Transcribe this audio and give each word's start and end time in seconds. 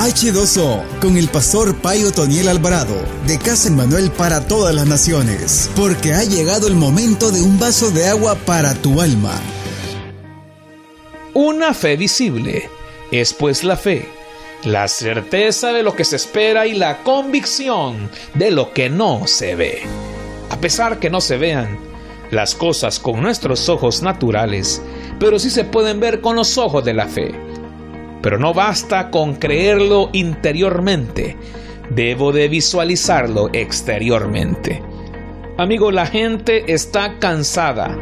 H2O 0.00 0.98
con 0.98 1.18
el 1.18 1.28
pastor 1.28 1.76
Payo 1.76 2.10
Toniel 2.10 2.48
Alvarado 2.48 2.96
de 3.26 3.36
Casa 3.38 3.70
Manuel 3.70 4.10
para 4.10 4.48
todas 4.48 4.74
las 4.74 4.86
naciones, 4.86 5.70
porque 5.76 6.14
ha 6.14 6.24
llegado 6.24 6.68
el 6.68 6.74
momento 6.74 7.30
de 7.30 7.42
un 7.42 7.58
vaso 7.58 7.90
de 7.90 8.06
agua 8.08 8.34
para 8.34 8.72
tu 8.72 9.02
alma. 9.02 9.38
Una 11.34 11.74
fe 11.74 11.98
visible 11.98 12.70
es 13.10 13.34
pues 13.34 13.62
la 13.62 13.76
fe, 13.76 14.08
la 14.64 14.88
certeza 14.88 15.70
de 15.74 15.82
lo 15.82 15.94
que 15.94 16.06
se 16.06 16.16
espera 16.16 16.66
y 16.66 16.72
la 16.72 17.02
convicción 17.02 18.08
de 18.32 18.52
lo 18.52 18.72
que 18.72 18.88
no 18.88 19.26
se 19.26 19.54
ve. 19.54 19.82
A 20.48 20.56
pesar 20.56 20.98
que 20.98 21.10
no 21.10 21.20
se 21.20 21.36
vean 21.36 21.78
las 22.30 22.54
cosas 22.54 23.00
con 23.00 23.20
nuestros 23.20 23.68
ojos 23.68 24.00
naturales, 24.00 24.80
pero 25.18 25.38
sí 25.38 25.50
se 25.50 25.64
pueden 25.64 26.00
ver 26.00 26.22
con 26.22 26.36
los 26.36 26.56
ojos 26.56 26.82
de 26.86 26.94
la 26.94 27.06
fe. 27.06 27.49
Pero 28.22 28.38
no 28.38 28.52
basta 28.52 29.10
con 29.10 29.36
creerlo 29.36 30.10
interiormente, 30.12 31.36
debo 31.90 32.32
de 32.32 32.48
visualizarlo 32.48 33.50
exteriormente. 33.52 34.82
Amigo, 35.56 35.90
la 35.90 36.06
gente 36.06 36.72
está 36.72 37.18
cansada 37.18 37.96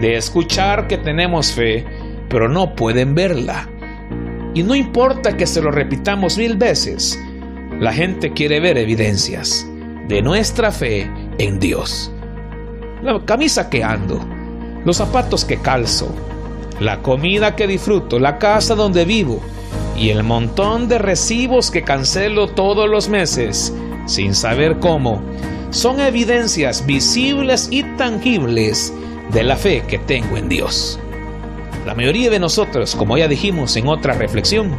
de 0.00 0.16
escuchar 0.16 0.86
que 0.86 0.98
tenemos 0.98 1.52
fe, 1.52 1.84
pero 2.28 2.48
no 2.48 2.74
pueden 2.74 3.14
verla. 3.14 3.68
Y 4.54 4.62
no 4.62 4.74
importa 4.74 5.36
que 5.36 5.46
se 5.46 5.60
lo 5.60 5.70
repitamos 5.70 6.38
mil 6.38 6.56
veces, 6.56 7.18
la 7.80 7.92
gente 7.92 8.32
quiere 8.32 8.60
ver 8.60 8.78
evidencias 8.78 9.66
de 10.08 10.22
nuestra 10.22 10.72
fe 10.72 11.10
en 11.38 11.58
Dios. 11.58 12.12
La 13.02 13.20
camisa 13.24 13.70
que 13.70 13.84
ando, 13.84 14.20
los 14.84 14.96
zapatos 14.96 15.44
que 15.44 15.58
calzo, 15.58 16.12
la 16.80 17.00
comida 17.02 17.54
que 17.54 17.66
disfruto, 17.66 18.18
la 18.18 18.38
casa 18.38 18.74
donde 18.74 19.04
vivo 19.04 19.40
y 19.98 20.10
el 20.10 20.22
montón 20.22 20.88
de 20.88 20.98
recibos 20.98 21.70
que 21.70 21.82
cancelo 21.82 22.48
todos 22.48 22.88
los 22.88 23.08
meses 23.08 23.72
sin 24.06 24.34
saber 24.34 24.78
cómo, 24.78 25.20
son 25.70 26.00
evidencias 26.00 26.86
visibles 26.86 27.68
y 27.70 27.82
tangibles 27.96 28.92
de 29.32 29.42
la 29.42 29.56
fe 29.56 29.82
que 29.86 29.98
tengo 29.98 30.36
en 30.36 30.48
Dios. 30.48 30.98
La 31.84 31.94
mayoría 31.94 32.30
de 32.30 32.38
nosotros, 32.38 32.94
como 32.94 33.18
ya 33.18 33.28
dijimos 33.28 33.76
en 33.76 33.88
otra 33.88 34.14
reflexión, 34.14 34.78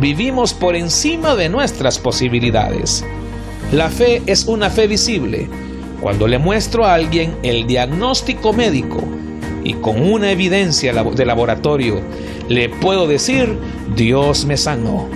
vivimos 0.00 0.54
por 0.54 0.76
encima 0.76 1.34
de 1.34 1.48
nuestras 1.48 1.98
posibilidades. 1.98 3.04
La 3.72 3.88
fe 3.88 4.22
es 4.26 4.46
una 4.46 4.70
fe 4.70 4.86
visible. 4.86 5.48
Cuando 6.00 6.28
le 6.28 6.38
muestro 6.38 6.84
a 6.84 6.94
alguien 6.94 7.36
el 7.42 7.66
diagnóstico 7.66 8.52
médico 8.52 9.02
y 9.64 9.74
con 9.74 10.02
una 10.10 10.30
evidencia 10.30 10.92
de 10.92 11.26
laboratorio 11.26 12.00
le 12.48 12.68
puedo 12.68 13.06
decir, 13.06 13.58
Dios 13.94 14.44
me 14.44 14.56
sanó. 14.56 15.08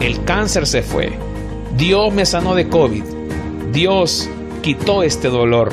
El 0.00 0.24
cáncer 0.24 0.66
se 0.66 0.82
fue. 0.82 1.12
Dios 1.76 2.12
me 2.12 2.26
sanó 2.26 2.54
de 2.54 2.68
COVID. 2.68 3.04
Dios 3.72 4.28
quitó 4.62 5.02
este 5.02 5.28
dolor. 5.28 5.72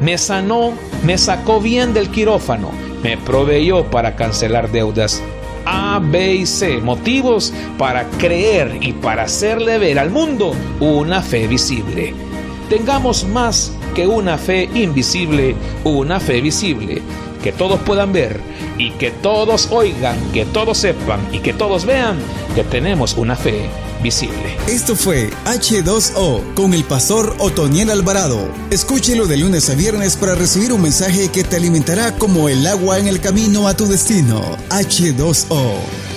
Me 0.00 0.16
sanó, 0.16 0.72
me 1.04 1.18
sacó 1.18 1.60
bien 1.60 1.92
del 1.92 2.08
quirófano 2.08 2.70
me 3.02 3.16
proveyó 3.16 3.84
para 3.84 4.16
cancelar 4.16 4.70
deudas. 4.70 5.22
A, 5.64 6.00
B 6.02 6.34
y 6.34 6.46
C, 6.46 6.78
motivos 6.78 7.52
para 7.76 8.08
creer 8.18 8.78
y 8.80 8.92
para 8.92 9.24
hacerle 9.24 9.78
ver 9.78 9.98
al 9.98 10.10
mundo 10.10 10.54
una 10.80 11.20
fe 11.20 11.46
visible. 11.46 12.14
Tengamos 12.70 13.24
más 13.24 13.72
que 13.94 14.06
una 14.06 14.38
fe 14.38 14.68
invisible, 14.74 15.54
una 15.84 16.20
fe 16.20 16.40
visible, 16.40 17.02
que 17.42 17.52
todos 17.52 17.80
puedan 17.80 18.12
ver 18.12 18.40
y 18.76 18.90
que 18.92 19.10
todos 19.10 19.68
oigan, 19.70 20.16
que 20.32 20.44
todos 20.44 20.78
sepan 20.78 21.20
y 21.32 21.40
que 21.40 21.52
todos 21.52 21.84
vean 21.84 22.18
que 22.54 22.64
tenemos 22.64 23.16
una 23.16 23.36
fe 23.36 23.68
visible. 24.02 24.56
Esto 24.68 24.96
fue 24.96 25.30
H2O 25.44 26.54
con 26.54 26.74
el 26.74 26.84
pastor 26.84 27.34
Otoniel 27.38 27.90
Alvarado. 27.90 28.48
Escúchelo 28.70 29.26
de 29.26 29.36
lunes 29.36 29.68
a 29.70 29.74
viernes 29.74 30.16
para 30.16 30.34
recibir 30.34 30.72
un 30.72 30.82
mensaje 30.82 31.28
que 31.28 31.44
te 31.44 31.56
alimentará 31.56 32.14
como 32.16 32.48
el 32.48 32.66
agua 32.66 32.98
en 32.98 33.08
el 33.08 33.20
camino 33.20 33.68
a 33.68 33.74
tu 33.74 33.86
destino. 33.86 34.56
H2O. 34.70 36.07